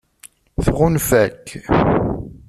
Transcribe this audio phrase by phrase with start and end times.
[0.65, 1.47] Tɣunfa-k?